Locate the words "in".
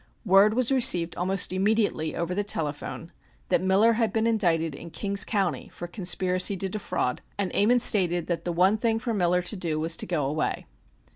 4.73-4.89